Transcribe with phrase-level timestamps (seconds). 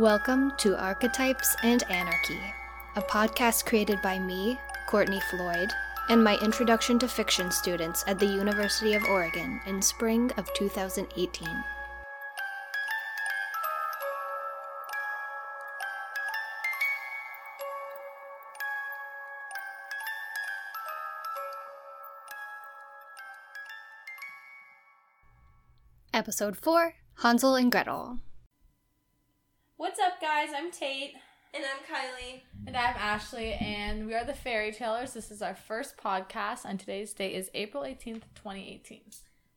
[0.00, 2.40] Welcome to Archetypes and Anarchy,
[2.96, 5.70] a podcast created by me, Courtney Floyd,
[6.08, 11.48] and my introduction to fiction students at the University of Oregon in spring of 2018.
[26.12, 28.18] Episode 4 Hansel and Gretel.
[29.84, 30.48] What's up, guys?
[30.56, 31.12] I'm Tate.
[31.52, 32.40] And I'm Kylie.
[32.66, 35.12] And I'm Ashley, and we are the Fairy Tellers.
[35.12, 39.02] This is our first podcast, and today's date is April 18th, 2018.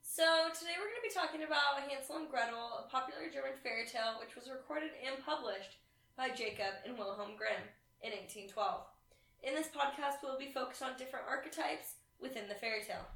[0.04, 3.88] So, today we're going to be talking about Hansel and Gretel, a popular German fairy
[3.88, 5.80] tale which was recorded and published
[6.18, 7.64] by Jacob and Wilhelm Grimm
[8.04, 8.84] in 1812.
[9.48, 13.08] In this podcast, we'll be focused on different archetypes within the fairy tale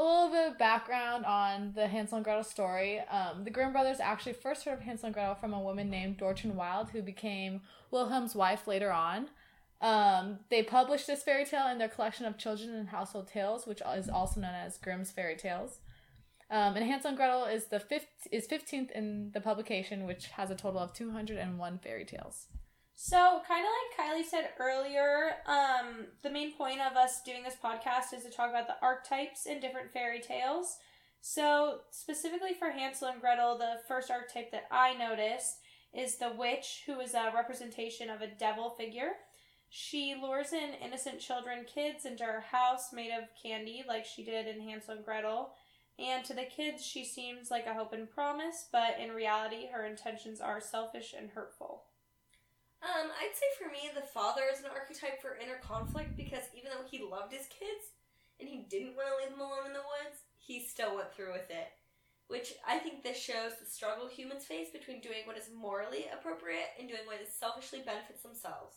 [0.00, 3.00] a little bit of background on the Hansel and Gretel story.
[3.00, 6.16] Um, the Grimm brothers actually first heard of Hansel and Gretel from a woman named
[6.16, 9.28] Dortchen Wild, who became Wilhelm's wife later on.
[9.82, 13.82] Um, they published this fairy tale in their collection of children and household tales, which
[13.94, 15.80] is also known as Grimm's Fairy Tales.
[16.50, 20.50] Um, and Hansel and Gretel is the fifth is fifteenth in the publication, which has
[20.50, 22.46] a total of two hundred and one fairy tales.
[23.02, 27.56] So, kind of like Kylie said earlier, um, the main point of us doing this
[27.56, 30.76] podcast is to talk about the archetypes in different fairy tales.
[31.22, 35.60] So, specifically for Hansel and Gretel, the first archetype that I noticed
[35.94, 39.12] is the witch, who is a representation of a devil figure.
[39.70, 44.46] She lures in innocent children, kids, into her house made of candy, like she did
[44.46, 45.54] in Hansel and Gretel.
[45.98, 49.86] And to the kids, she seems like a hope and promise, but in reality, her
[49.86, 51.84] intentions are selfish and hurtful.
[52.80, 56.72] Um, I'd say for me, the father is an archetype for inner conflict because even
[56.72, 57.92] though he loved his kids
[58.40, 61.32] and he didn't want to leave them alone in the woods, he still went through
[61.32, 61.76] with it.
[62.28, 66.72] Which I think this shows the struggle humans face between doing what is morally appropriate
[66.78, 68.76] and doing what is selfishly benefits themselves.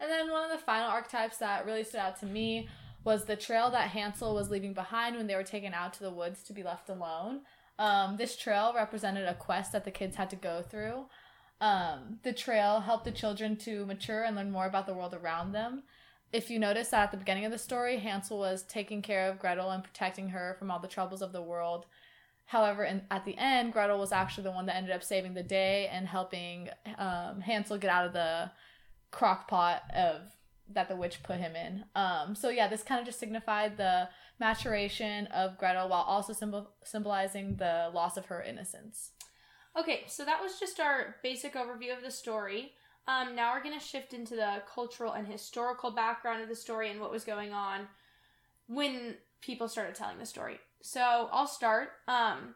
[0.00, 2.68] And then one of the final archetypes that really stood out to me
[3.04, 6.10] was the trail that Hansel was leaving behind when they were taken out to the
[6.10, 7.40] woods to be left alone.
[7.78, 11.06] Um, this trail represented a quest that the kids had to go through.
[11.60, 15.52] Um, the trail helped the children to mature and learn more about the world around
[15.52, 15.82] them.
[16.32, 19.38] If you notice that at the beginning of the story, Hansel was taking care of
[19.38, 21.86] Gretel and protecting her from all the troubles of the world.
[22.46, 25.42] However, in, at the end, Gretel was actually the one that ended up saving the
[25.42, 26.68] day and helping
[26.98, 28.50] um, Hansel get out of the
[29.10, 30.22] crock pot of
[30.68, 31.84] that the witch put him in.
[31.94, 36.70] Um, so yeah, this kind of just signified the maturation of Gretel while also symbol-
[36.84, 39.12] symbolizing the loss of her innocence.
[39.78, 42.72] Okay, so that was just our basic overview of the story.
[43.06, 46.90] Um, now we're going to shift into the cultural and historical background of the story
[46.90, 47.86] and what was going on
[48.68, 50.58] when people started telling the story.
[50.82, 51.90] So I'll start.
[52.08, 52.54] Um,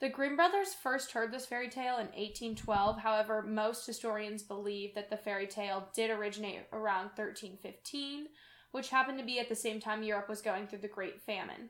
[0.00, 3.00] the Grimm brothers first heard this fairy tale in 1812.
[3.00, 8.26] However, most historians believe that the fairy tale did originate around 1315,
[8.72, 11.68] which happened to be at the same time Europe was going through the Great Famine.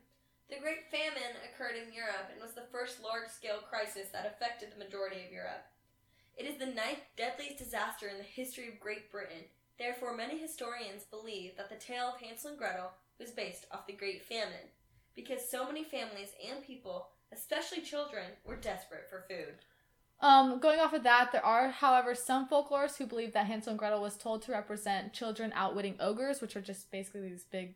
[0.48, 4.72] The Great Famine occurred in Europe and was the first large scale crisis that affected
[4.72, 5.66] the majority of Europe.
[6.38, 9.44] It is the ninth deadliest disaster in the history of Great Britain.
[9.78, 13.92] Therefore, many historians believe that the tale of Hansel and Gretel was based off the
[13.92, 14.72] Great Famine,
[15.14, 19.54] because so many families and people, especially children, were desperate for food.
[20.20, 23.78] Um, going off of that, there are, however, some folklorists who believe that Hansel and
[23.78, 27.75] Gretel was told to represent children outwitting ogres, which are just basically these big,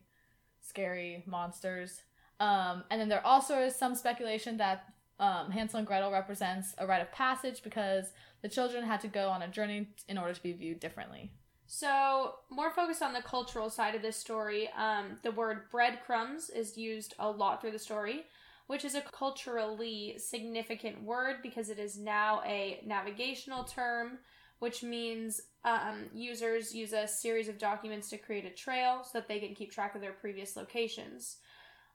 [0.61, 2.03] scary monsters.
[2.43, 4.87] Um, and then there also is some speculation that
[5.21, 8.07] um, Hansel and Gretel represents a rite of passage because
[8.43, 11.31] the children had to go on a journey in order to be viewed differently.
[11.69, 16.77] So, more focused on the cultural side of this story, um, the word breadcrumbs is
[16.77, 18.25] used a lot through the story,
[18.67, 24.19] which is a culturally significant word because it is now a navigational term,
[24.59, 29.29] which means um, users use a series of documents to create a trail so that
[29.29, 31.37] they can keep track of their previous locations.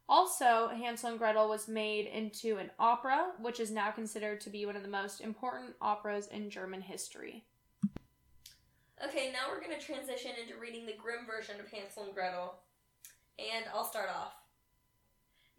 [0.09, 4.65] Also, Hansel and Gretel was made into an opera, which is now considered to be
[4.65, 7.44] one of the most important operas in German history.
[9.04, 12.56] Okay, now we're going to transition into reading the Grimm version of Hansel and Gretel.
[13.38, 14.33] And I'll start off.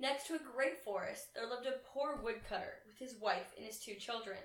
[0.01, 3.79] Next to a great forest, there lived a poor woodcutter with his wife and his
[3.79, 4.39] two children.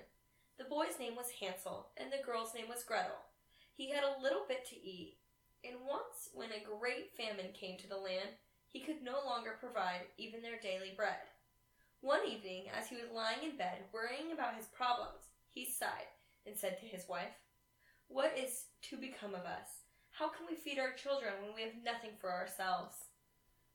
[0.58, 3.24] The boy's name was Hansel, and the girl's name was Gretel.
[3.74, 5.16] He had a little bit to eat,
[5.64, 8.38] and once, when a great famine came to the land,
[8.74, 11.22] he could no longer provide even their daily bread.
[12.00, 16.10] One evening, as he was lying in bed worrying about his problems, he sighed
[16.44, 17.38] and said to his wife,
[18.08, 19.86] What is to become of us?
[20.10, 22.96] How can we feed our children when we have nothing for ourselves?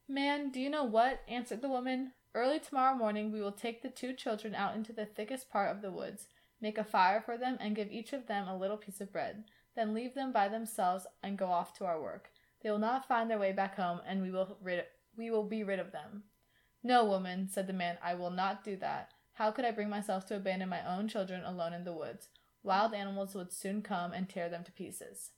[0.09, 1.21] Man, do you know what?
[1.29, 2.11] answered the woman.
[2.35, 5.81] Early tomorrow morning we will take the two children out into the thickest part of
[5.81, 6.27] the woods.
[6.59, 9.45] Make a fire for them and give each of them a little piece of bread.
[9.77, 12.31] Then leave them by themselves and go off to our work.
[12.61, 14.85] They will not find their way back home, and we will rid
[15.15, 16.23] we will be rid of them.
[16.83, 19.11] No, woman, said the man, I will not do that.
[19.33, 22.27] How could I bring myself to abandon my own children alone in the woods?
[22.63, 25.31] Wild animals would soon come and tear them to pieces.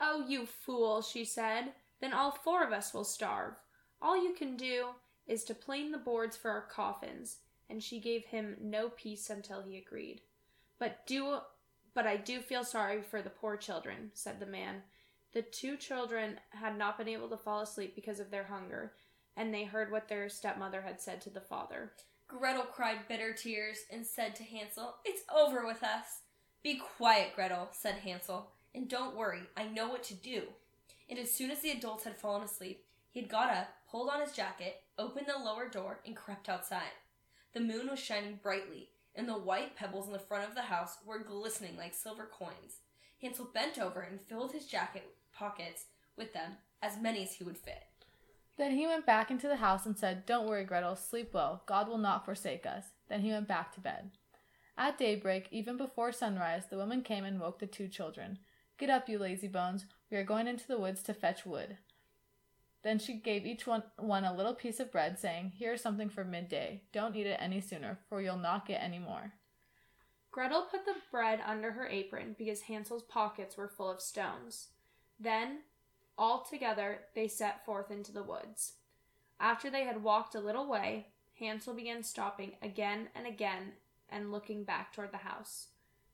[0.00, 1.72] Oh, you fool, she said.
[2.00, 3.54] Then all four of us will starve.
[4.00, 4.88] All you can do
[5.26, 7.38] is to plane the boards for our coffins.
[7.70, 10.22] And she gave him no peace until he agreed.
[10.78, 11.38] But do
[11.94, 14.82] but I do feel sorry for the poor children, said the man.
[15.34, 18.92] The two children had not been able to fall asleep because of their hunger,
[19.36, 21.92] and they heard what their stepmother had said to the father.
[22.26, 26.22] Gretel cried bitter tears and said to Hansel, It's over with us.
[26.62, 30.44] Be quiet, Gretel, said Hansel, and don't worry, I know what to do.
[31.08, 34.20] And as soon as the adults had fallen asleep, he had got up, pulled on
[34.20, 36.92] his jacket, opened the lower door, and crept outside.
[37.52, 40.98] The moon was shining brightly, and the white pebbles in the front of the house
[41.04, 42.80] were glistening like silver coins.
[43.20, 45.86] Hansel bent over and filled his jacket pockets
[46.16, 46.52] with them,
[46.82, 47.84] as many as he would fit.
[48.56, 51.62] Then he went back into the house and said, Don't worry, Gretel, sleep well.
[51.66, 52.84] God will not forsake us.
[53.08, 54.10] Then he went back to bed.
[54.76, 58.38] At daybreak, even before sunrise, the woman came and woke the two children.
[58.78, 59.86] Get up, you lazy bones.
[60.10, 61.78] We are going into the woods to fetch wood.
[62.82, 66.08] Then she gave each one, one a little piece of bread, saying, Here is something
[66.08, 66.82] for midday.
[66.92, 69.32] Don't eat it any sooner, for you'll not get any more.
[70.30, 74.68] Gretel put the bread under her apron because Hansel's pockets were full of stones.
[75.18, 75.60] Then,
[76.16, 78.74] all together, they set forth into the woods.
[79.40, 83.72] After they had walked a little way, Hansel began stopping again and again
[84.08, 85.68] and looking back toward the house.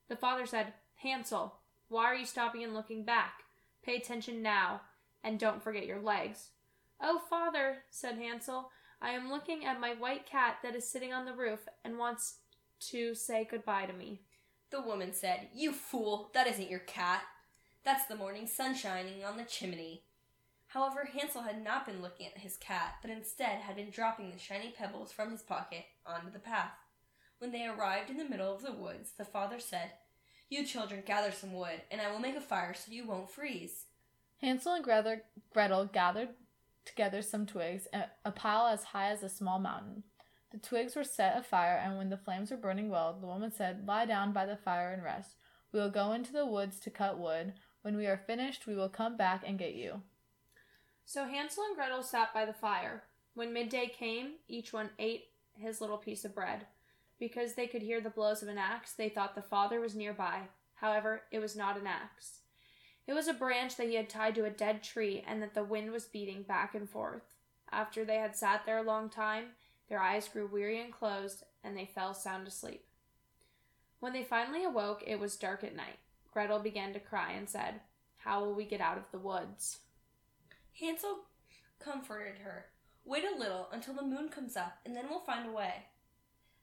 [0.08, 1.56] The father said, Hansel,
[1.88, 3.44] why are you stopping and looking back?
[3.82, 4.82] Pay attention now,
[5.22, 6.50] and don't forget your legs.
[7.00, 8.70] Oh, father, said Hansel,
[9.00, 12.38] I am looking at my white cat that is sitting on the roof and wants
[12.90, 14.22] to say goodbye to me.
[14.70, 17.22] The woman said, You fool, that isn't your cat.
[17.84, 20.04] That's the morning sun shining on the chimney.
[20.68, 24.38] However, Hansel had not been looking at his cat, but instead had been dropping the
[24.38, 26.72] shiny pebbles from his pocket onto the path.
[27.38, 29.92] When they arrived in the middle of the woods, the father said,
[30.48, 33.84] You children gather some wood, and I will make a fire so you won't freeze.
[34.40, 34.84] Hansel and
[35.52, 36.30] Gretel gathered
[36.86, 37.86] together some twigs,
[38.24, 40.04] a pile as high as a small mountain.
[40.52, 43.86] The twigs were set afire, and when the flames were burning well, the woman said,
[43.86, 45.36] Lie down by the fire and rest.
[45.72, 47.54] We will go into the woods to cut wood.
[47.84, 50.00] When we are finished, we will come back and get you.
[51.04, 53.02] So Hansel and Gretel sat by the fire.
[53.34, 56.64] When midday came, each one ate his little piece of bread.
[57.18, 60.44] Because they could hear the blows of an axe, they thought the father was nearby.
[60.76, 62.38] However, it was not an axe.
[63.06, 65.62] It was a branch that he had tied to a dead tree and that the
[65.62, 67.34] wind was beating back and forth.
[67.70, 69.48] After they had sat there a long time,
[69.90, 72.86] their eyes grew weary and closed, and they fell sound asleep.
[74.00, 75.98] When they finally awoke, it was dark at night.
[76.34, 77.80] Gretel began to cry and said,
[78.16, 79.78] How will we get out of the woods?
[80.80, 81.20] Hansel
[81.78, 82.66] comforted her.
[83.04, 85.86] Wait a little until the moon comes up, and then we'll find a way.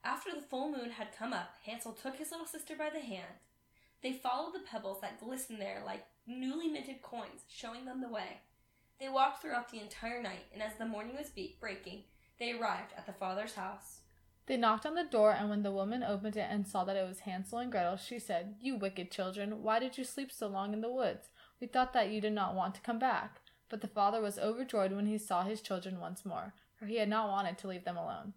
[0.03, 3.33] After the full moon had come up, Hansel took his little sister by the hand.
[4.03, 8.41] They followed the pebbles that glistened there like newly minted coins, showing them the way.
[8.99, 12.03] They walked throughout the entire night, and as the morning was be- breaking,
[12.39, 14.00] they arrived at the father's house.
[14.51, 17.07] They knocked on the door, and when the woman opened it and saw that it
[17.07, 20.73] was Hansel and Gretel, she said, You wicked children, why did you sleep so long
[20.73, 21.29] in the woods?
[21.61, 23.39] We thought that you did not want to come back.
[23.69, 27.07] But the father was overjoyed when he saw his children once more, for he had
[27.07, 28.33] not wanted to leave them alone.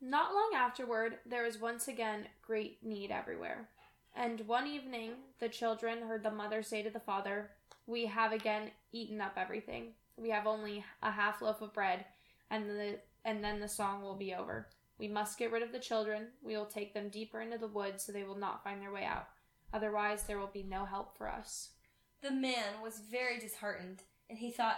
[0.00, 3.68] Not long afterward, there was once again great need everywhere.
[4.16, 7.50] And one evening, the children heard the mother say to the father,
[7.86, 9.88] We have again eaten up everything.
[10.16, 12.06] We have only a half loaf of bread,
[12.50, 14.68] and, the, and then the song will be over.
[15.02, 16.28] We must get rid of the children.
[16.44, 19.04] We will take them deeper into the woods so they will not find their way
[19.04, 19.26] out.
[19.74, 21.70] Otherwise, there will be no help for us.
[22.22, 24.76] The man was very disheartened and he thought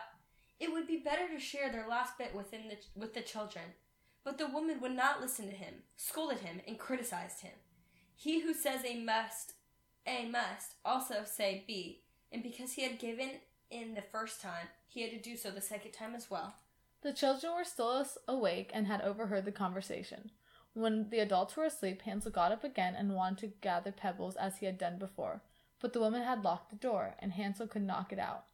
[0.58, 3.64] it would be better to share their last bit within the, with the children.
[4.24, 7.52] But the woman would not listen to him, scolded him, and criticized him.
[8.16, 9.52] He who says a must,
[10.06, 12.00] a must, also say be,
[12.32, 13.28] and because he had given
[13.70, 16.54] in the first time, he had to do so the second time as well.
[17.04, 20.30] The children were still awake and had overheard the conversation.
[20.72, 24.56] When the adults were asleep, Hansel got up again and wanted to gather pebbles as
[24.56, 25.42] he had done before.
[25.82, 28.46] But the woman had locked the door, and Hansel could not get out.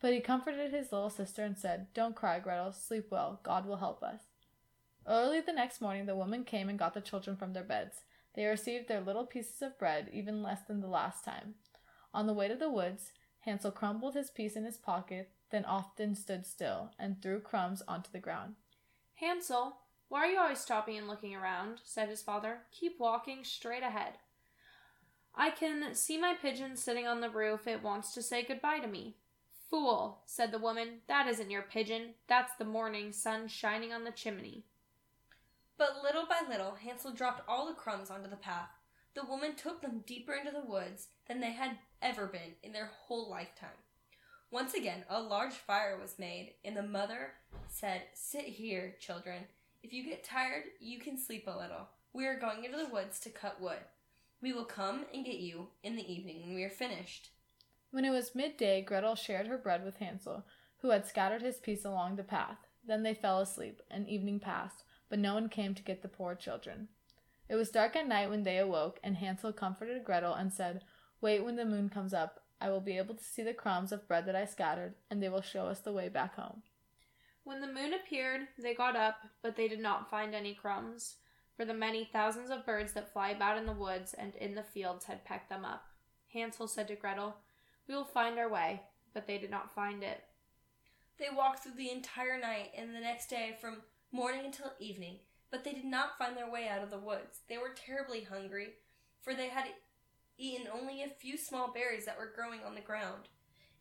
[0.00, 2.72] But he comforted his little sister and said, Don't cry, Gretel.
[2.72, 3.38] Sleep well.
[3.44, 4.22] God will help us.
[5.06, 7.98] Early the next morning, the woman came and got the children from their beds.
[8.34, 11.54] They received their little pieces of bread, even less than the last time.
[12.12, 16.16] On the way to the woods, Hansel crumbled his piece in his pocket, then often
[16.16, 18.56] stood still and threw crumbs onto the ground.
[19.14, 19.76] Hansel,
[20.08, 21.80] why are you always stopping and looking around?
[21.84, 22.62] said his father.
[22.72, 24.14] Keep walking straight ahead.
[25.34, 27.66] I can see my pigeon sitting on the roof.
[27.66, 29.16] It wants to say goodbye to me.
[29.70, 32.14] Fool, said the woman, that isn't your pigeon.
[32.28, 34.64] That's the morning sun shining on the chimney.
[35.78, 38.68] But little by little, Hansel dropped all the crumbs onto the path.
[39.14, 42.90] The woman took them deeper into the woods than they had ever been in their
[43.06, 43.70] whole lifetime.
[44.52, 47.32] Once again, a large fire was made, and the mother
[47.68, 49.44] said, Sit here, children.
[49.82, 51.88] If you get tired, you can sleep a little.
[52.12, 53.78] We are going into the woods to cut wood.
[54.42, 57.30] We will come and get you in the evening when we are finished.
[57.92, 60.44] When it was midday, Gretel shared her bread with Hansel,
[60.82, 62.58] who had scattered his piece along the path.
[62.86, 66.34] Then they fell asleep, and evening passed, but no one came to get the poor
[66.34, 66.88] children.
[67.48, 70.84] It was dark at night when they awoke, and Hansel comforted Gretel and said,
[71.22, 72.41] Wait when the moon comes up.
[72.62, 75.28] I will be able to see the crumbs of bread that I scattered, and they
[75.28, 76.62] will show us the way back home.
[77.42, 81.16] When the moon appeared, they got up, but they did not find any crumbs,
[81.56, 84.62] for the many thousands of birds that fly about in the woods and in the
[84.62, 85.86] fields had pecked them up.
[86.32, 87.34] Hansel said to Gretel,
[87.88, 90.22] We will find our way, but they did not find it.
[91.18, 95.16] They walked through the entire night and the next day from morning until evening,
[95.50, 97.40] but they did not find their way out of the woods.
[97.48, 98.74] They were terribly hungry,
[99.20, 99.66] for they had
[100.38, 103.28] eaten only a few small berries that were growing on the ground.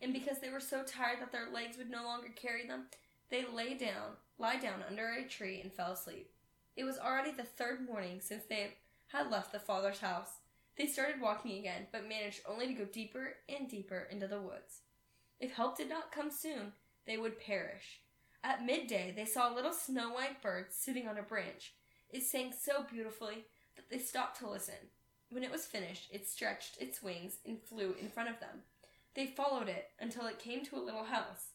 [0.01, 2.85] And because they were so tired that their legs would no longer carry them,
[3.29, 6.29] they lay down, lie down under a tree and fell asleep.
[6.75, 8.75] It was already the third morning since they
[9.07, 10.39] had left the father's house.
[10.77, 14.81] They started walking again, but managed only to go deeper and deeper into the woods.
[15.39, 16.73] If help did not come soon,
[17.05, 18.01] they would perish.
[18.43, 21.73] At midday, they saw a little snow white bird sitting on a branch.
[22.09, 24.89] It sang so beautifully that they stopped to listen.
[25.31, 28.63] When it was finished, it stretched its wings and flew in front of them.
[29.15, 31.51] They followed it until it came to a little house.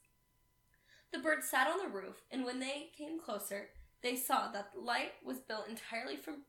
[1.13, 3.69] The bird sat on the roof, and when they came closer,
[4.03, 6.43] they saw that the light was built entirely from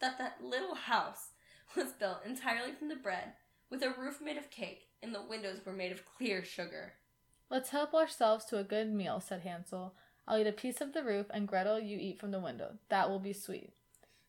[0.00, 1.28] that that little house
[1.76, 3.34] was built entirely from the bread,
[3.70, 6.94] with a roof made of cake, and the windows were made of clear sugar.
[7.50, 9.94] Let's help ourselves to a good meal, said Hansel.
[10.26, 12.78] I'll eat a piece of the roof, and Gretel, you eat from the window.
[12.88, 13.74] That will be sweet.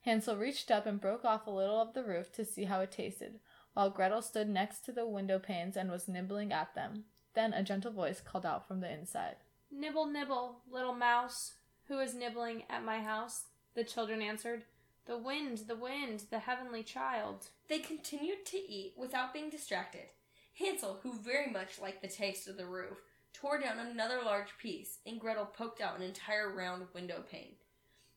[0.05, 2.91] Hansel reached up and broke off a little of the roof to see how it
[2.91, 3.39] tasted,
[3.73, 7.05] while Gretel stood next to the window panes and was nibbling at them.
[7.33, 9.37] Then a gentle voice called out from the inside.
[9.71, 11.55] Nibble, nibble, little mouse.
[11.87, 13.45] Who is nibbling at my house?
[13.73, 14.65] The children answered.
[15.07, 17.47] The wind, the wind, the heavenly child.
[17.67, 20.09] They continued to eat without being distracted.
[20.53, 22.99] Hansel, who very much liked the taste of the roof,
[23.33, 27.55] tore down another large piece, and Gretel poked out an entire round window pane.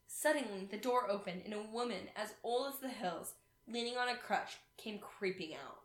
[0.08, 3.34] Suddenly, the door opened, and a woman as old as the hills,
[3.68, 5.82] leaning on a crutch, came creeping out.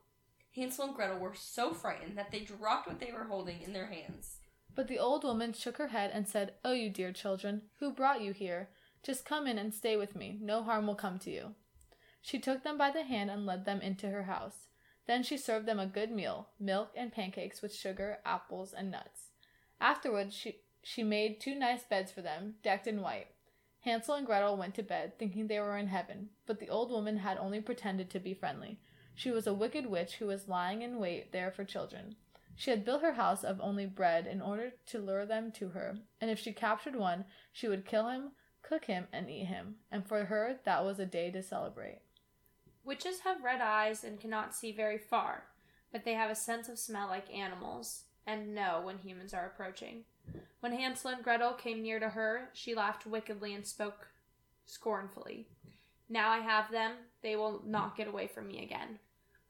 [0.55, 3.87] Hansel and Gretel were so frightened that they dropped what they were holding in their
[3.87, 4.37] hands.
[4.73, 8.21] But the old woman shook her head and said, Oh, you dear children, who brought
[8.21, 8.69] you here?
[9.03, 10.39] Just come in and stay with me.
[10.41, 11.55] No harm will come to you.
[12.21, 14.67] She took them by the hand and led them into her house.
[15.05, 19.31] Then she served them a good meal milk and pancakes with sugar, apples, and nuts.
[19.81, 23.27] Afterwards, she, she made two nice beds for them, decked in white.
[23.83, 27.17] Hansel and Gretel went to bed, thinking they were in heaven, but the old woman
[27.17, 28.79] had only pretended to be friendly.
[29.13, 32.15] She was a wicked witch who was lying in wait there for children.
[32.55, 35.97] She had built her house of only bread in order to lure them to her,
[36.21, 40.07] and if she captured one, she would kill him, cook him, and eat him, and
[40.07, 41.99] for her that was a day to celebrate.
[42.85, 45.45] Witches have red eyes and cannot see very far,
[45.91, 50.05] but they have a sense of smell like animals, and know when humans are approaching.
[50.63, 54.07] When Hansel and Gretel came near to her, she laughed wickedly and spoke
[54.65, 55.49] scornfully.
[56.07, 58.99] Now I have them, they will not get away from me again.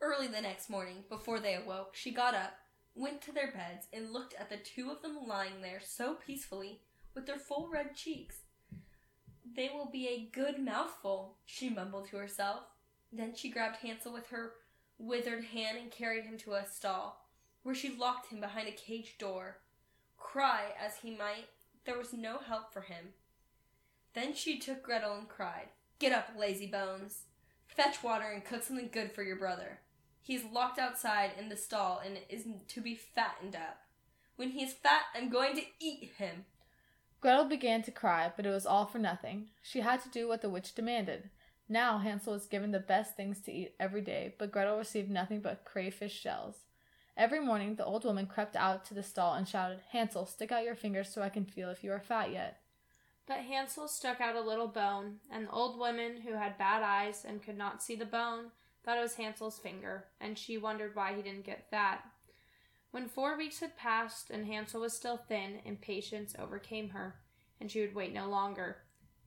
[0.02, 2.54] Early the next morning, before they awoke, she got up,
[2.96, 6.82] went to their beds, and looked at the two of them lying there so peacefully,
[7.14, 8.38] with their full red cheeks.
[9.56, 12.64] They will be a good mouthful, she mumbled to herself.
[13.12, 14.54] Then she grabbed Hansel with her
[14.98, 17.28] withered hand and carried him to a stall,
[17.62, 19.58] where she locked him behind a cage door.
[20.24, 21.50] Cry as he might,
[21.86, 23.10] there was no help for him.
[24.14, 25.68] Then she took Gretel and cried,
[26.00, 27.26] Get up, lazy bones!
[27.68, 29.80] Fetch water and cook something good for your brother.
[30.24, 33.82] He is locked outside in the stall and is to be fattened up.
[34.36, 36.46] When he is fat, I'm going to eat him.
[37.22, 39.50] Gretel began to cry, but it was all for nothing.
[39.62, 41.30] She had to do what the witch demanded.
[41.70, 45.42] Now Hansel was given the best things to eat every day, but Gretel received nothing
[45.42, 46.56] but crayfish shells.
[47.16, 50.64] Every morning the old woman crept out to the stall and shouted, Hansel, stick out
[50.64, 52.60] your fingers so I can feel if you are fat yet.
[53.28, 57.24] But Hansel stuck out a little bone, and the old woman, who had bad eyes
[57.24, 58.46] and could not see the bone,
[58.84, 62.04] thought it was Hansel's finger, and she wondered why he didn't get fat.
[62.92, 67.16] When four weeks had passed and Hansel was still thin, impatience overcame her,
[67.62, 68.78] and she would wait no longer.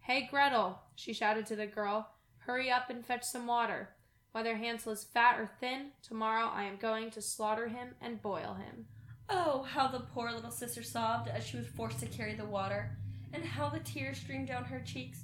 [0.01, 3.96] Hey, Gretel, she shouted to the girl, hurry up and fetch some water.
[4.37, 8.53] Whether Hansel is fat or thin, tomorrow I am going to slaughter him and boil
[8.53, 8.85] him.
[9.31, 12.99] Oh, how the poor little sister sobbed as she was forced to carry the water,
[13.33, 15.21] and how the tears streamed down her cheeks.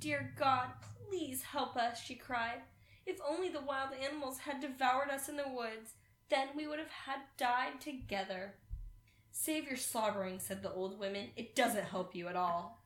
[0.00, 0.66] Dear God,
[1.08, 2.58] please help us, she cried.
[3.06, 5.92] If only the wild animals had devoured us in the woods,
[6.28, 8.54] then we would have had died together.
[9.30, 11.28] Save your slobbering, said the old women.
[11.36, 12.82] It doesn't help you at all.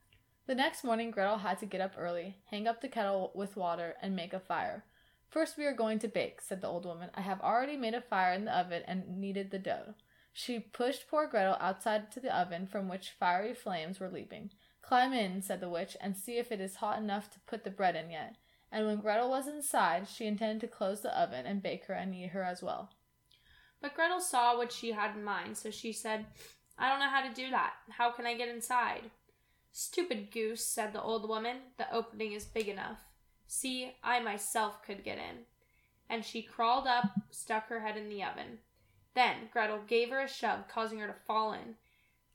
[0.47, 3.95] The next morning, Gretel had to get up early, hang up the kettle with water,
[4.03, 4.85] and make a fire.
[5.31, 7.11] First, we are going to bake, said the old woman.
[7.15, 9.95] I have already made a fire in the oven and kneaded the dough.
[10.33, 14.51] She pushed poor Gretel outside to the oven from which fiery flames were leaping.
[14.83, 17.71] Climb in, said the witch, and see if it is hot enough to put the
[17.71, 18.37] bread in yet.
[18.73, 22.13] And when Gretel was inside, she intended to close the oven and bake her and
[22.13, 22.91] eat her as well.
[23.81, 26.27] But Gretel saw what she had in mind, so she said,
[26.77, 27.75] I don't know how to do that.
[27.91, 29.11] How can I get inside?
[29.71, 31.59] Stupid goose, said the old woman.
[31.79, 32.99] The opening is big enough.
[33.53, 35.39] See, I myself could get in.
[36.09, 38.59] And she crawled up, stuck her head in the oven.
[39.15, 41.75] Then Gretel gave her a shove, causing her to fall in.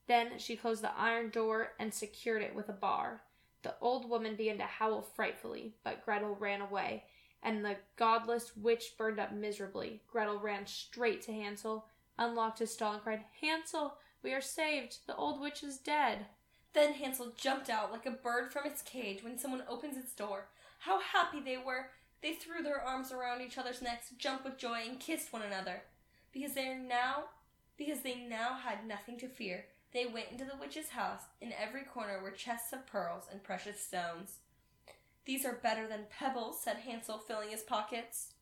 [0.07, 3.21] Then she closed the iron door and secured it with a bar.
[3.63, 7.05] The old woman began to howl frightfully, but Gretel ran away,
[7.41, 10.01] and the godless witch burned up miserably.
[10.11, 11.85] Gretel ran straight to Hansel,
[12.19, 14.97] unlocked his stall, and cried, Hansel, we are saved.
[15.07, 16.25] The old witch is dead.
[16.73, 20.49] Then Hansel jumped out like a bird from its cage when someone opens its door.
[20.79, 21.87] How happy they were!
[22.21, 25.83] They threw their arms around each other's necks, jumped with joy, and kissed one another.
[26.31, 27.25] Because they now
[27.77, 31.23] because they now had nothing to fear, they went into the witch's house.
[31.41, 34.39] In every corner were chests of pearls and precious stones.
[35.25, 38.33] These are better than pebbles, said Hansel, filling his pockets.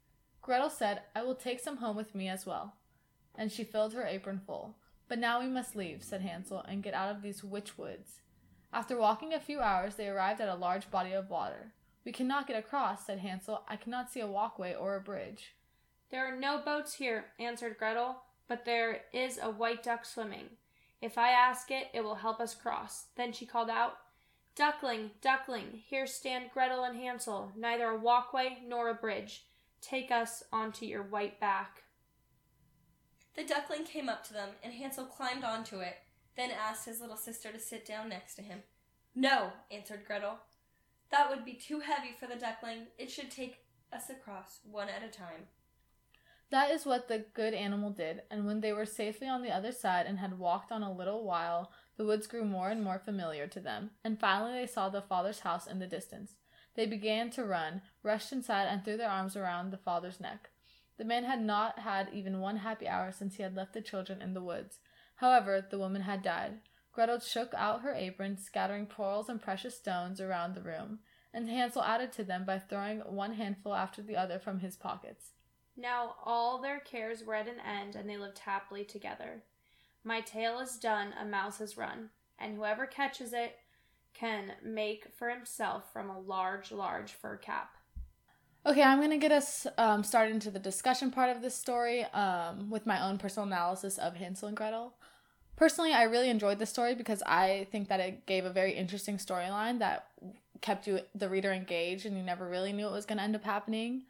[0.42, 2.76] Gretel said, I will take some home with me as well.
[3.36, 4.76] And she filled her apron full.
[5.08, 8.20] But now we must leave, said Hansel, and get out of these witch woods.
[8.72, 11.74] After walking a few hours, they arrived at a large body of water.
[12.06, 13.64] We cannot get across, said Hansel.
[13.68, 15.54] I cannot see a walkway or a bridge.
[16.12, 20.50] There are no boats here, answered Gretel, but there is a white duck swimming.
[21.02, 23.06] If I ask it, it will help us cross.
[23.16, 23.98] Then she called out,
[24.56, 29.46] Duckling, duckling, here stand Gretel and Hansel, neither a walkway nor a bridge.
[29.82, 31.84] Take us onto your white back.
[33.36, 35.98] The duckling came up to them, and Hansel climbed onto it,
[36.38, 38.60] then asked his little sister to sit down next to him.
[39.16, 40.38] No, answered Gretel.
[41.14, 42.88] That would be too heavy for the duckling.
[42.98, 43.60] It should take
[43.94, 45.46] us across one at a time.
[46.50, 49.72] That is what the good animal did, and when they were safely on the other
[49.72, 53.46] side and had walked on a little while, the woods grew more and more familiar
[53.46, 56.34] to them, and finally they saw the father's house in the distance.
[56.74, 60.50] They began to run, rushed inside, and threw their arms around the father's neck.
[60.98, 64.20] The man had not had even one happy hour since he had left the children
[64.20, 64.80] in the woods.
[65.18, 66.54] However, the woman had died.
[66.94, 71.00] Gretel shook out her apron, scattering pearls and precious stones around the room,
[71.34, 75.32] and Hansel added to them by throwing one handful after the other from his pockets.
[75.76, 79.42] Now all their cares were at an end, and they lived happily together.
[80.04, 83.58] My tale is done, a mouse has run, and whoever catches it
[84.14, 87.76] can make for himself from a large, large fur cap.
[88.66, 92.04] Okay, I'm going to get us um, started into the discussion part of this story
[92.06, 94.94] um, with my own personal analysis of Hansel and Gretel.
[95.56, 99.18] Personally, I really enjoyed this story because I think that it gave a very interesting
[99.18, 100.08] storyline that
[100.62, 103.36] kept you, the reader, engaged and you never really knew what was going to end
[103.36, 104.04] up happening.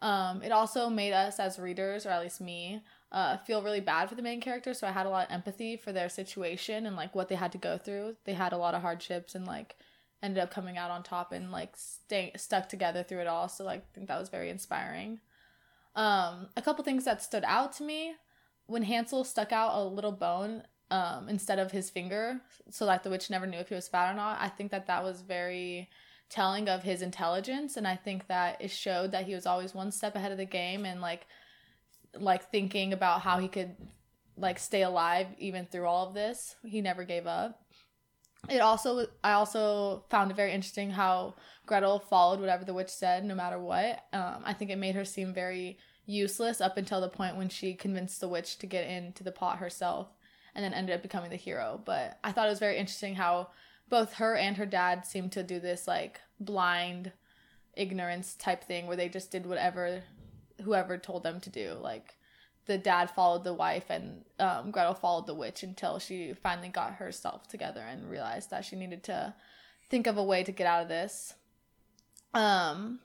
[0.00, 4.08] Um, it also made us as readers, or at least me, uh, feel really bad
[4.08, 6.96] for the main character So I had a lot of empathy for their situation and
[6.96, 8.16] like what they had to go through.
[8.24, 9.76] They had a lot of hardships and like
[10.22, 13.48] ended up coming out on top and like staying stuck together through it all.
[13.48, 15.20] So like I think that was very inspiring.
[15.94, 18.14] Um, a couple things that stood out to me
[18.66, 23.10] when Hansel stuck out a little bone um, instead of his finger, so that the
[23.10, 24.40] witch never knew if he was fat or not.
[24.40, 25.88] I think that that was very
[26.30, 29.92] telling of his intelligence and i think that it showed that he was always one
[29.92, 31.26] step ahead of the game and like
[32.18, 33.76] like thinking about how he could
[34.36, 36.56] like stay alive even through all of this.
[36.64, 37.60] He never gave up.
[38.48, 41.34] It also i also found it very interesting how
[41.66, 44.04] gretel followed whatever the witch said no matter what.
[44.12, 47.72] Um, i think it made her seem very useless up until the point when she
[47.72, 50.08] convinced the witch to get into the pot herself
[50.54, 53.48] and then ended up becoming the hero but i thought it was very interesting how
[53.88, 57.12] both her and her dad seemed to do this like blind
[57.76, 60.02] ignorance type thing where they just did whatever
[60.62, 61.76] whoever told them to do.
[61.80, 62.16] Like
[62.66, 66.94] the dad followed the wife and um, Gretel followed the witch until she finally got
[66.94, 69.34] herself together and realized that she needed to
[69.90, 71.34] think of a way to get out of this.
[72.32, 73.00] Um,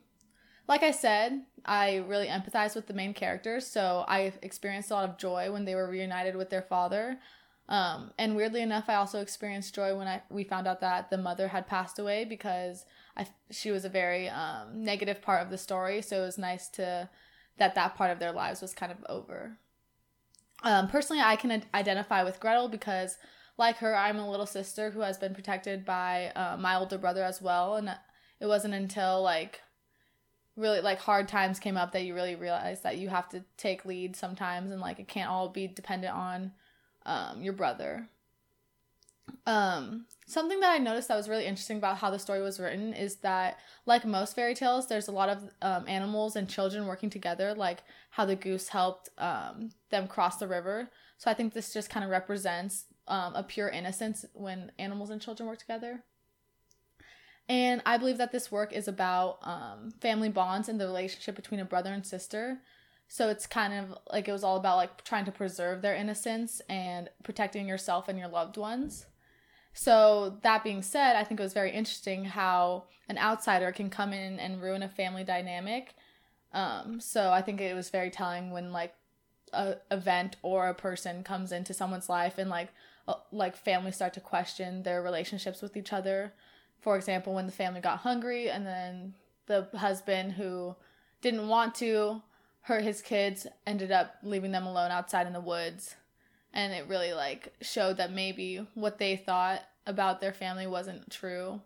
[0.67, 5.09] like I said, I really empathize with the main characters, so I experienced a lot
[5.09, 7.19] of joy when they were reunited with their father.
[7.69, 11.19] Um, and weirdly enough, I also experienced joy when I we found out that the
[11.19, 12.83] mother had passed away because
[13.15, 16.01] I she was a very um, negative part of the story.
[16.01, 17.09] So it was nice to
[17.57, 19.57] that that part of their lives was kind of over.
[20.63, 23.17] Um, personally, I can identify with Gretel because,
[23.57, 27.23] like her, I'm a little sister who has been protected by uh, my older brother
[27.23, 27.95] as well, and
[28.39, 29.61] it wasn't until like
[30.55, 33.85] really like hard times came up that you really realize that you have to take
[33.85, 36.51] lead sometimes, and like it can't all be dependent on
[37.09, 38.07] um, your brother.
[39.45, 42.93] Um, something that I noticed that was really interesting about how the story was written
[42.93, 47.09] is that, like most fairy tales, there's a lot of um, animals and children working
[47.09, 47.79] together, like
[48.11, 50.89] how the goose helped um, them cross the river.
[51.17, 55.21] So I think this just kind of represents um, a pure innocence when animals and
[55.21, 56.03] children work together.
[57.47, 61.59] And I believe that this work is about um, family bonds and the relationship between
[61.59, 62.59] a brother and sister.
[63.09, 66.61] So it's kind of like it was all about like trying to preserve their innocence
[66.69, 69.07] and protecting yourself and your loved ones.
[69.73, 74.13] So, that being said, I think it was very interesting how an outsider can come
[74.13, 75.93] in and ruin a family dynamic.
[76.53, 78.93] Um, so, I think it was very telling when, like,
[79.53, 82.69] a event or a person comes into someone's life and, like,
[83.07, 86.33] uh, like families start to question their relationships with each other.
[86.81, 89.13] For example, when the family got hungry and then
[89.45, 90.75] the husband who
[91.21, 92.21] didn't want to
[92.61, 95.95] hurt his kids ended up leaving them alone outside in the woods
[96.53, 101.61] and it really like showed that maybe what they thought about their family wasn't true.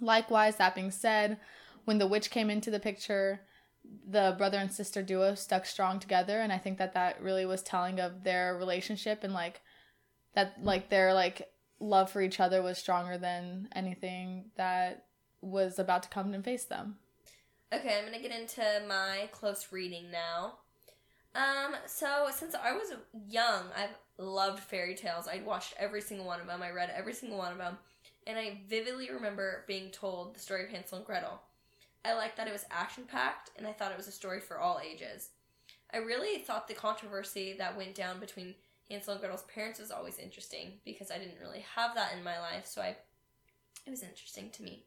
[0.00, 1.38] Likewise, that being said,
[1.84, 3.40] when the witch came into the picture,
[4.08, 7.62] the brother and sister duo stuck strong together and I think that that really was
[7.62, 9.60] telling of their relationship and like
[10.34, 11.48] that like their like
[11.78, 15.04] love for each other was stronger than anything that
[15.40, 16.96] was about to come and face them.
[17.72, 20.54] Okay, I'm to get into my close reading now.
[21.34, 22.92] Um, so since I was
[23.28, 25.26] young, I've loved fairy tales.
[25.26, 26.62] I'd watched every single one of them.
[26.62, 27.76] I read every single one of them,
[28.24, 31.40] and I vividly remember being told the story of Hansel and Gretel.
[32.04, 34.60] I liked that it was action packed, and I thought it was a story for
[34.60, 35.30] all ages.
[35.92, 38.54] I really thought the controversy that went down between
[38.88, 42.38] Hansel and Gretel's parents was always interesting because I didn't really have that in my
[42.38, 42.96] life, so I
[43.84, 44.84] it was interesting to me.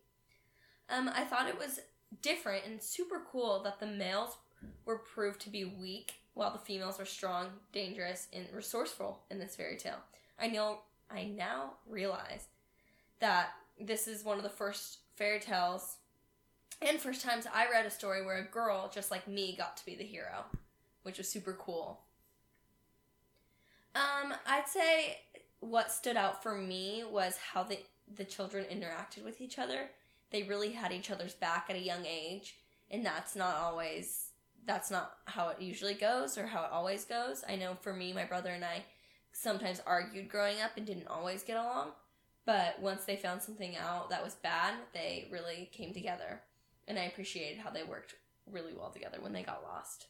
[0.89, 1.81] Um, I thought it was
[2.21, 4.37] different and super cool that the males
[4.85, 9.55] were proved to be weak while the females were strong, dangerous, and resourceful in this
[9.55, 9.99] fairy tale.
[10.39, 10.79] I know
[11.11, 12.47] I now realize
[13.19, 15.97] that this is one of the first fairy tales
[16.81, 19.85] and first times I read a story where a girl just like me got to
[19.85, 20.45] be the hero,
[21.03, 21.99] which was super cool.
[23.95, 25.17] Um, I'd say
[25.59, 27.79] what stood out for me was how the
[28.15, 29.89] the children interacted with each other.
[30.31, 32.57] They really had each other's back at a young age,
[32.91, 34.25] and that's not always
[34.65, 37.43] that's not how it usually goes or how it always goes.
[37.47, 38.83] I know for me, my brother and I
[39.31, 41.91] sometimes argued growing up and didn't always get along.
[42.45, 46.41] But once they found something out that was bad, they really came together.
[46.87, 48.15] And I appreciated how they worked
[48.51, 50.07] really well together when they got lost.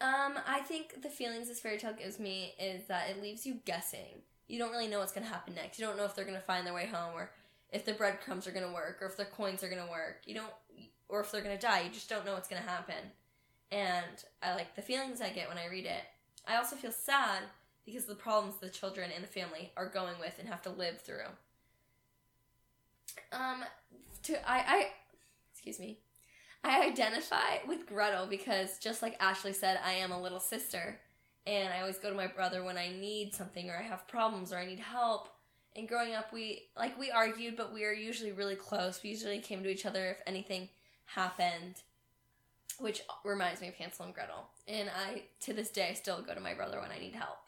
[0.00, 3.60] Um, I think the feelings this fairy tale gives me is that it leaves you
[3.64, 4.22] guessing.
[4.48, 5.78] You don't really know what's going to happen next.
[5.78, 7.30] You don't know if they're going to find their way home or
[7.72, 10.22] if the breadcrumbs are going to work or if the coins are going to work.
[10.26, 10.52] You don't
[11.10, 11.82] or if they're gonna die.
[11.82, 13.12] You just don't know what's gonna happen.
[13.70, 16.02] And I like the feelings I get when I read it.
[16.46, 17.42] I also feel sad
[17.84, 21.00] because the problems the children and the family are going with and have to live
[21.00, 21.28] through.
[23.32, 23.64] Um,
[24.24, 24.86] to I I
[25.52, 25.98] excuse me.
[26.62, 30.98] I identify with Gretel because just like Ashley said, I am a little sister.
[31.46, 34.52] And I always go to my brother when I need something or I have problems
[34.52, 35.30] or I need help.
[35.76, 39.00] And growing up, we like we argued, but we were usually really close.
[39.02, 40.68] We usually came to each other if anything
[41.06, 41.76] happened,
[42.78, 44.48] which reminds me of Hansel and Gretel.
[44.66, 47.38] And I, to this day, still go to my brother when I need help.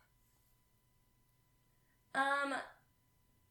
[2.15, 2.55] Um,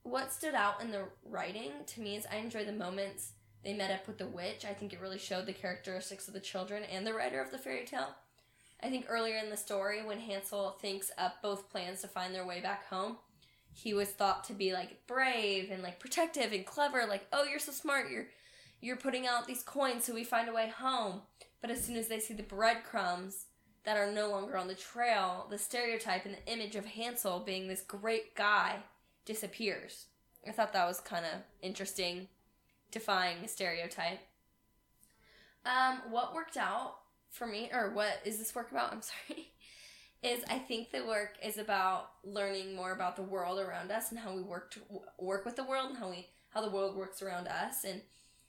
[0.03, 3.31] what stood out in the writing to me is I enjoy the moments
[3.63, 4.65] they met up with the witch.
[4.65, 7.57] I think it really showed the characteristics of the children and the writer of the
[7.57, 8.15] fairy tale.
[8.83, 12.45] I think earlier in the story, when Hansel thinks up both plans to find their
[12.45, 13.17] way back home,
[13.73, 17.59] he was thought to be like brave and like protective and clever, like, oh, you're
[17.59, 18.27] so smart, you're
[18.81, 21.21] you're putting out these coins so we find a way home.
[21.61, 23.45] But as soon as they see the breadcrumbs
[23.83, 27.67] that are no longer on the trail, the stereotype and the image of Hansel being
[27.67, 28.77] this great guy
[29.25, 30.05] disappears.
[30.47, 32.27] I thought that was kind of interesting,
[32.91, 34.19] defying a stereotype.
[35.65, 36.95] Um, what worked out
[37.29, 38.91] for me, or what is this work about?
[38.91, 39.51] I'm sorry.
[40.23, 44.19] Is I think the work is about learning more about the world around us and
[44.19, 44.79] how we work to
[45.17, 48.01] work with the world and how we how the world works around us and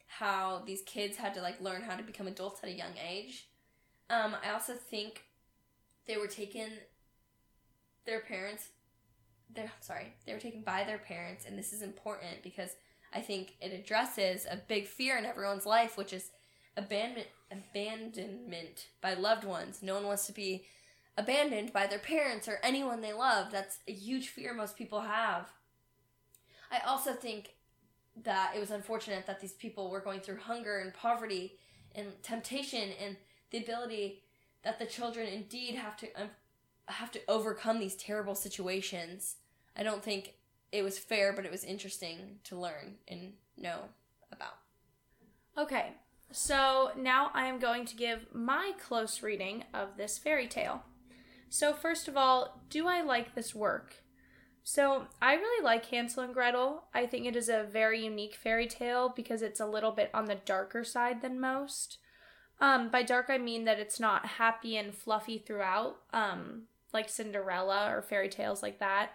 [0.07, 3.49] how these kids had to like learn how to become adults at a young age.
[4.11, 5.23] Um, I also think
[6.07, 6.69] they were taken
[8.05, 8.69] their parents
[9.55, 12.71] they're sorry, they were taken by their parents and this is important because
[13.15, 16.31] I think it addresses a big fear in everyone's life, which is
[16.77, 19.83] abandonment abandonment by loved ones.
[19.83, 20.65] No one wants to be
[21.16, 23.51] abandoned by their parents or anyone they love.
[23.51, 25.51] That's a huge fear most people have.
[26.70, 27.55] I also think
[28.25, 31.59] that it was unfortunate that these people were going through hunger and poverty
[31.94, 33.16] and temptation and
[33.51, 34.22] the ability
[34.62, 36.31] that the children indeed have to um,
[36.87, 39.37] have to overcome these terrible situations.
[39.77, 40.35] I don't think
[40.72, 43.81] it was fair, but it was interesting to learn and know
[44.33, 44.55] about.
[45.57, 45.92] Okay,
[46.31, 50.83] so now I am going to give my close reading of this fairy tale.
[51.53, 53.97] So, first of all, do I like this work?
[54.65, 56.85] So, I really like Hansel and Gretel.
[56.95, 60.25] I think it is a very unique fairy tale because it's a little bit on
[60.25, 61.99] the darker side than most.
[62.59, 67.91] Um, by dark, I mean that it's not happy and fluffy throughout, um, like Cinderella
[67.91, 69.11] or fairy tales like that.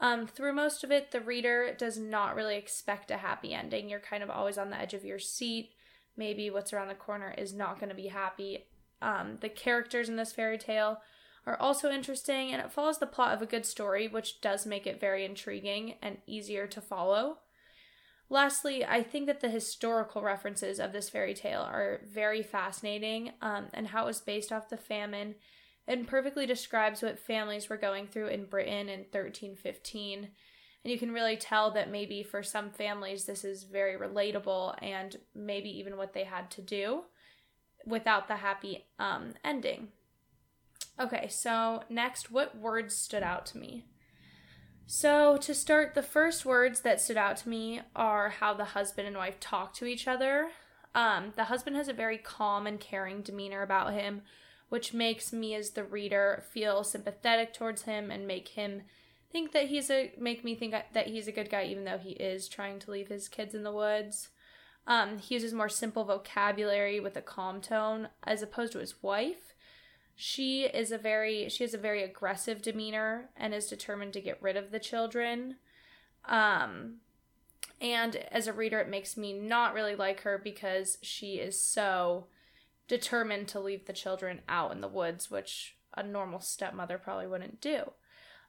[0.00, 3.90] Um, through most of it, the reader does not really expect a happy ending.
[3.90, 5.72] You're kind of always on the edge of your seat.
[6.16, 8.64] Maybe what's around the corner is not going to be happy.
[9.02, 11.02] Um, the characters in this fairy tale
[11.46, 14.86] are also interesting, and it follows the plot of a good story, which does make
[14.86, 17.38] it very intriguing and easier to follow.
[18.28, 23.66] Lastly, I think that the historical references of this fairy tale are very fascinating, um,
[23.72, 25.36] and how it was based off the famine
[25.88, 30.28] and perfectly describes what families were going through in Britain in 1315.
[30.84, 35.16] And you can really tell that maybe for some families this is very relatable and
[35.34, 37.02] maybe even what they had to do
[37.86, 39.88] without the happy um, ending.
[40.98, 43.84] Okay, so next, what words stood out to me?
[44.86, 49.08] So, to start, the first words that stood out to me are how the husband
[49.08, 50.50] and wife talk to each other.
[50.94, 54.22] Um, the husband has a very calm and caring demeanor about him,
[54.68, 58.82] which makes me as the reader feel sympathetic towards him and make him
[59.30, 62.12] think that he's a make me think that he's a good guy even though he
[62.12, 64.28] is trying to leave his kids in the woods.
[64.86, 69.54] Um, he uses more simple vocabulary with a calm tone as opposed to his wife.
[70.18, 74.42] She is a very she has a very aggressive demeanor and is determined to get
[74.42, 75.56] rid of the children.
[76.24, 76.96] Um,
[77.80, 82.26] and as a reader, it makes me not really like her because she is so
[82.88, 87.60] determined to leave the children out in the woods, which a normal stepmother probably wouldn't
[87.60, 87.92] do.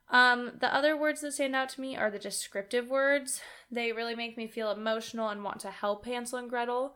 [0.10, 3.42] Um, the other words that stand out to me are the descriptive words.
[3.70, 6.96] They really make me feel emotional and want to help Hansel and Gretel.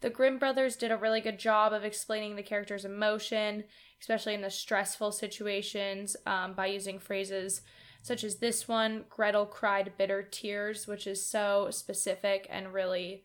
[0.00, 3.64] The Grimm brothers did a really good job of explaining the character's emotion,
[4.02, 7.62] especially in the stressful situations, um, by using phrases
[8.02, 13.22] such as this one Gretel cried bitter tears, which is so specific and really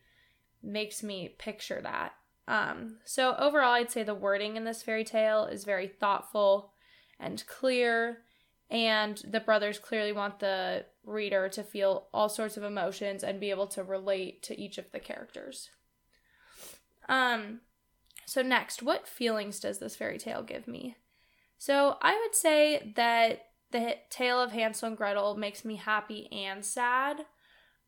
[0.62, 2.14] makes me picture that.
[2.48, 6.74] Um, so, overall, I'd say the wording in this fairy tale is very thoughtful
[7.20, 8.20] and clear,
[8.70, 13.50] and the brothers clearly want the reader to feel all sorts of emotions and be
[13.50, 15.72] able to relate to each of the characters.
[17.10, 17.62] Um,
[18.28, 20.98] so, next, what feelings does this fairy tale give me?
[21.58, 26.64] So, I would say that the tale of Hansel and Gretel makes me happy and
[26.64, 27.22] sad.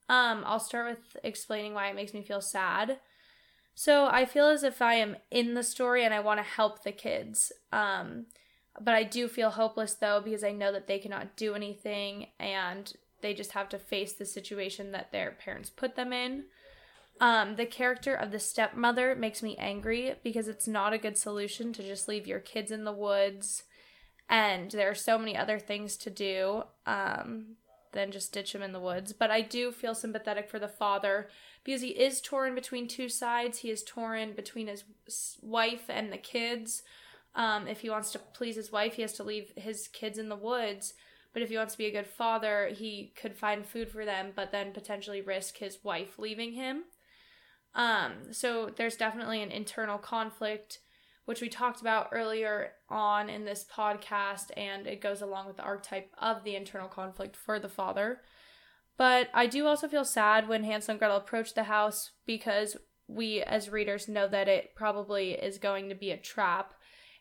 [0.09, 2.99] Um, I'll start with explaining why it makes me feel sad.
[3.75, 6.83] So I feel as if I am in the story and I want to help
[6.83, 7.51] the kids.
[7.71, 8.25] Um,
[8.81, 12.91] but I do feel hopeless though because I know that they cannot do anything and
[13.21, 16.45] they just have to face the situation that their parents put them in.
[17.21, 21.73] Um, the character of the stepmother makes me angry because it's not a good solution
[21.73, 23.63] to just leave your kids in the woods.
[24.29, 27.55] And there are so many other things to do um,
[27.91, 29.11] than just ditch them in the woods.
[29.11, 31.29] But I do feel sympathetic for the father
[31.63, 33.59] because he is torn between two sides.
[33.59, 34.85] He is torn between his
[35.41, 36.83] wife and the kids.
[37.35, 40.29] Um, if he wants to please his wife, he has to leave his kids in
[40.29, 40.93] the woods.
[41.33, 44.31] But if he wants to be a good father, he could find food for them,
[44.35, 46.83] but then potentially risk his wife leaving him.
[47.75, 50.79] Um, so there's definitely an internal conflict,
[51.25, 55.63] which we talked about earlier on in this podcast, and it goes along with the
[55.63, 58.21] archetype of the internal conflict for the father.
[58.97, 62.75] But I do also feel sad when Hansel and Gretel approach the house because
[63.07, 66.73] we as readers know that it probably is going to be a trap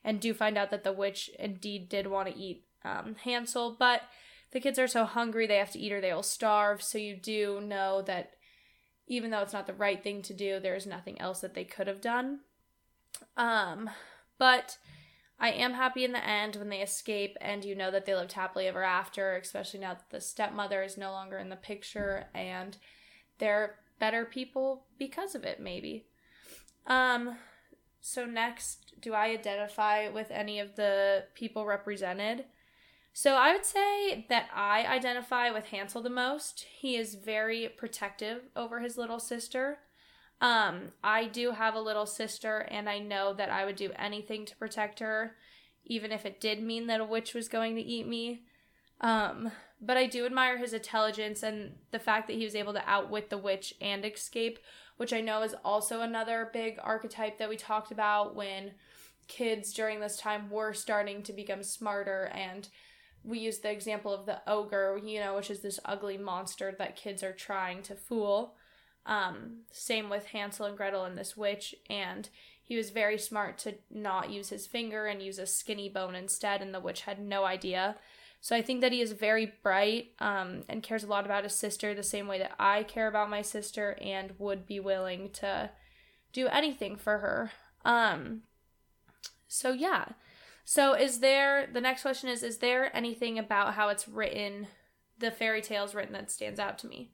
[0.04, 3.76] and do find out that the witch indeed did want to eat um, Hansel.
[3.78, 4.02] But
[4.52, 6.82] the kids are so hungry they have to eat or they will starve.
[6.82, 8.32] So you do know that
[9.08, 11.86] even though it's not the right thing to do, there's nothing else that they could
[11.86, 12.40] have done.
[13.36, 13.90] Um,
[14.38, 14.78] but
[15.40, 18.32] I am happy in the end when they escape and you know that they lived
[18.32, 22.76] happily ever after, especially now that the stepmother is no longer in the picture and
[23.38, 26.06] they're better people because of it, maybe.
[26.86, 27.36] Um,
[28.00, 32.44] so next, do I identify with any of the people represented?
[33.20, 36.64] So I would say that I identify with Hansel the most.
[36.78, 39.78] He is very protective over his little sister.
[40.40, 44.46] Um, I do have a little sister, and I know that I would do anything
[44.46, 45.34] to protect her,
[45.84, 48.44] even if it did mean that a witch was going to eat me.
[49.00, 49.50] Um,
[49.80, 53.30] but I do admire his intelligence and the fact that he was able to outwit
[53.30, 54.60] the witch and escape,
[54.96, 58.74] which I know is also another big archetype that we talked about when
[59.26, 62.68] kids during this time were starting to become smarter and
[63.24, 66.96] we use the example of the ogre, you know, which is this ugly monster that
[66.96, 68.54] kids are trying to fool.
[69.06, 72.28] Um, same with Hansel and Gretel and this witch, and
[72.62, 76.60] he was very smart to not use his finger and use a skinny bone instead,
[76.60, 77.96] and the witch had no idea.
[78.40, 81.54] So I think that he is very bright um, and cares a lot about his
[81.54, 85.70] sister the same way that I care about my sister and would be willing to
[86.32, 87.52] do anything for her.
[87.84, 88.42] Um,
[89.48, 90.10] so yeah.
[90.70, 94.66] So is there the next question is is there anything about how it's written,
[95.18, 97.12] the fairy tales written that stands out to me?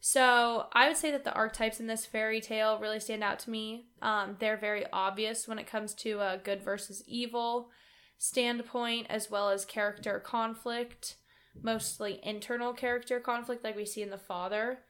[0.00, 3.50] So I would say that the archetypes in this fairy tale really stand out to
[3.50, 3.86] me.
[4.02, 7.70] Um, they're very obvious when it comes to a good versus evil
[8.18, 11.14] standpoint, as well as character conflict,
[11.62, 14.80] mostly internal character conflict, like we see in the father.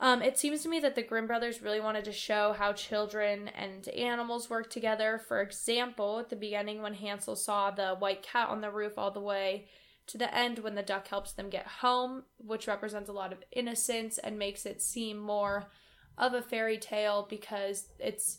[0.00, 3.48] Um, it seems to me that the Grimm brothers really wanted to show how children
[3.48, 5.20] and animals work together.
[5.26, 9.10] For example, at the beginning, when Hansel saw the white cat on the roof all
[9.10, 9.66] the way
[10.06, 13.42] to the end, when the duck helps them get home, which represents a lot of
[13.50, 15.68] innocence and makes it seem more
[16.16, 18.38] of a fairy tale because it's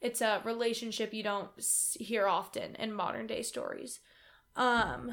[0.00, 1.50] it's a relationship you don't
[1.98, 3.98] hear often in modern day stories.
[4.54, 5.12] Um,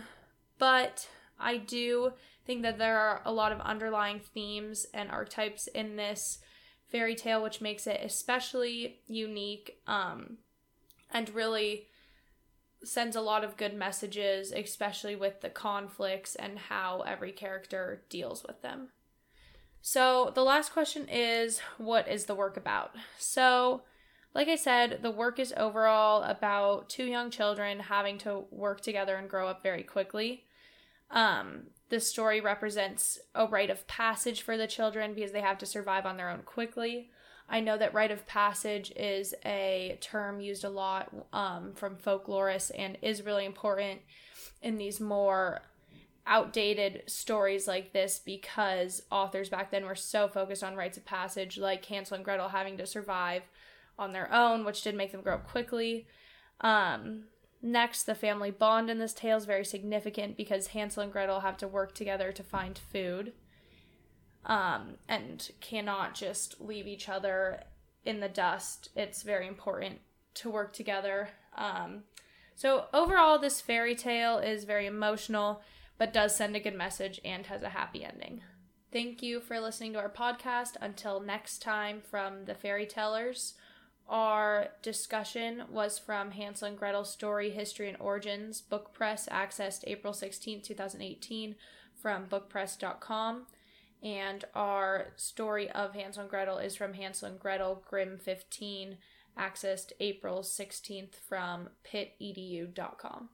[0.60, 1.08] but
[1.40, 2.14] I do
[2.46, 6.40] think that there are a lot of underlying themes and archetypes in this
[6.90, 10.38] fairy tale, which makes it especially unique um,
[11.12, 11.88] and really
[12.84, 18.44] sends a lot of good messages, especially with the conflicts and how every character deals
[18.44, 18.90] with them.
[19.82, 22.96] So, the last question is what is the work about?
[23.20, 23.84] So,
[24.34, 29.16] like I said, the work is overall about two young children having to work together
[29.16, 30.46] and grow up very quickly.
[31.12, 35.66] Um, the story represents a rite of passage for the children because they have to
[35.66, 37.10] survive on their own quickly.
[37.48, 42.72] I know that rite of passage is a term used a lot um, from folklorists
[42.76, 44.02] and is really important
[44.64, 45.62] in these more
[46.28, 51.60] outdated stories like this because authors back then were so focused on rites of passage,
[51.60, 53.44] like Hansel and Gretel having to survive
[54.00, 56.08] on their own, which did make them grow up quickly.
[56.62, 57.26] Um,
[57.66, 61.58] Next, the family bond in this tale is very significant because Hansel and Gretel have
[61.58, 63.34] to work together to find food
[64.46, 67.64] um, and cannot just leave each other
[68.04, 68.90] in the dust.
[68.96, 70.02] It's very important
[70.36, 71.30] to work together.
[71.58, 72.04] Um,
[72.54, 75.64] so, overall, this fairy tale is very emotional,
[75.98, 78.44] but does send a good message and has a happy ending.
[78.94, 80.76] Thank you for listening to our podcast.
[80.80, 83.56] Until next time, from the Fairy Tellers.
[84.08, 90.14] Our discussion was from Hansel and Gretel Story, History, and Origins, Book Press, accessed April
[90.14, 91.56] 16, 2018,
[92.00, 93.48] from bookpress.com.
[94.04, 98.98] And our story of Hansel and Gretel is from Hansel and Gretel, Grimm 15,
[99.38, 103.30] accessed April 16th from pitedu.com.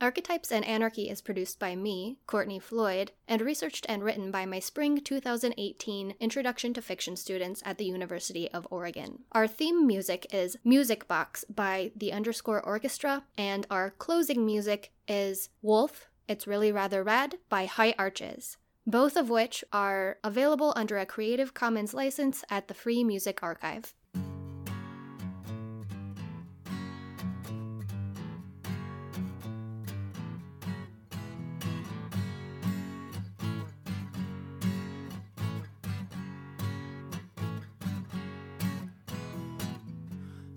[0.00, 4.58] Archetypes and Anarchy is produced by me, Courtney Floyd, and researched and written by my
[4.58, 9.20] spring 2018 Introduction to Fiction students at the University of Oregon.
[9.32, 15.48] Our theme music is Music Box by the underscore orchestra, and our closing music is
[15.62, 21.06] Wolf, It's Really Rather Rad by High Arches, both of which are available under a
[21.06, 23.94] Creative Commons license at the Free Music Archive.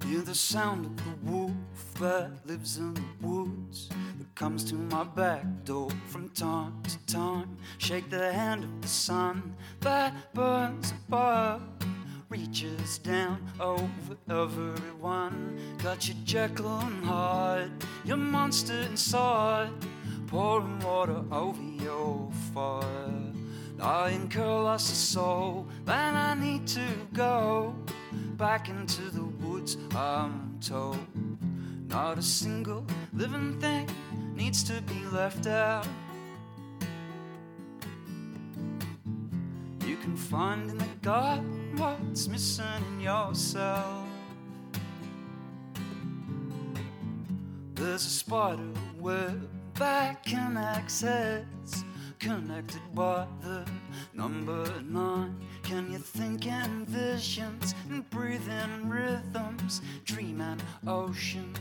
[0.08, 1.52] Hear the sound of the wolf
[2.00, 7.58] that lives in the woods that comes to my back door from time to time.
[7.78, 11.62] Shake the hand of the sun that burns above,
[12.30, 15.60] reaches down over everyone.
[15.84, 17.72] Got your Jekyll and Hyde,
[18.06, 19.72] your monster inside,
[20.28, 23.12] pouring water over your fire.
[23.82, 27.76] I incur lost a soul, then I need to go
[28.38, 29.37] back into the
[29.96, 31.00] I'm told.
[31.88, 33.90] Not a single living thing
[34.36, 35.88] needs to be left out.
[39.86, 44.06] You can find in the garden what's missing in yourself.
[47.74, 51.84] There's a spider web that can access,
[52.20, 53.66] connected by the
[54.14, 55.36] number nine.
[55.64, 59.82] Can you think in visions and breathe in rhythms?
[60.06, 61.54] Dream an ocean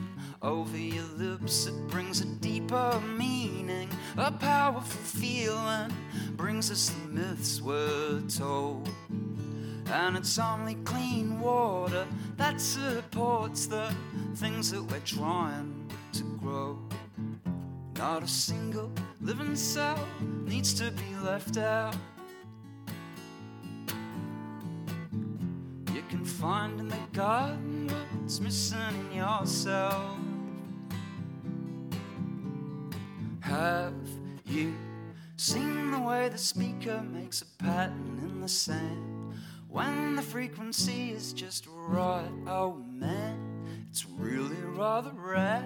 [0.43, 1.67] over your lips.
[1.67, 5.93] It brings a deeper meaning, a powerful feeling.
[6.37, 8.89] Brings us the myths we're told.
[9.93, 13.93] And it's only clean water that supports the
[14.35, 16.79] things that we're trying to grow.
[17.97, 19.99] Not a single living cell
[20.47, 21.95] needs to be left out.
[25.93, 28.79] You can find in the garden what's missing
[29.11, 30.17] in yourself.
[33.41, 33.95] Have
[34.45, 34.75] you
[35.37, 39.35] seen the way the speaker makes a pattern in the sand?
[39.69, 45.65] When the frequency is just right, oh man, it's really rather rad.